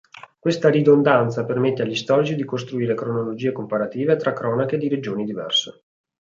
[0.39, 5.83] Questa ridondanza permette agli storici di costruire cronologie comparative tra cronache di regioni diverse.